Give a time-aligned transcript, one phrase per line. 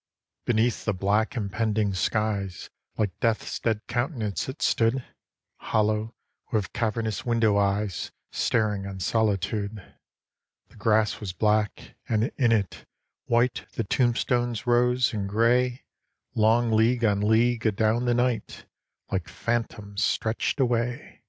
[0.00, 5.04] III Beneath the black, impending skies, Like Death's dead countenance it stood,
[5.58, 6.14] Hollow,
[6.50, 9.94] with cavernous window eyes Staring on solitude.
[10.70, 12.86] The grass was black, and in it,
[13.26, 15.84] white The tombstones rose; and gray,
[16.34, 18.64] Long league on league, adown the night,
[19.12, 21.24] Like phantoms, stretched away.